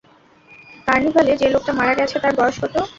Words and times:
কার্নিভ্যালে 0.87 1.33
যে 1.41 1.47
লোকটা 1.49 1.71
মারা 1.79 1.93
গেছে, 1.99 2.15
তার 2.19 2.33
বয়স 2.37 2.55
কত? 2.61 2.75